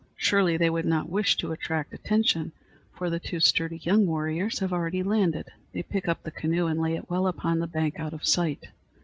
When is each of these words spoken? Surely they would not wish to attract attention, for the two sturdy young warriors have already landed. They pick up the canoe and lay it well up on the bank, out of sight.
Surely 0.17 0.57
they 0.57 0.67
would 0.71 0.83
not 0.87 1.11
wish 1.11 1.37
to 1.37 1.51
attract 1.51 1.93
attention, 1.93 2.51
for 2.91 3.11
the 3.11 3.19
two 3.19 3.39
sturdy 3.39 3.77
young 3.83 4.07
warriors 4.07 4.57
have 4.57 4.73
already 4.73 5.03
landed. 5.03 5.45
They 5.73 5.83
pick 5.83 6.07
up 6.07 6.23
the 6.23 6.31
canoe 6.31 6.65
and 6.65 6.81
lay 6.81 6.95
it 6.95 7.07
well 7.07 7.27
up 7.27 7.45
on 7.45 7.59
the 7.59 7.67
bank, 7.67 7.99
out 7.99 8.13
of 8.13 8.25
sight. 8.25 8.69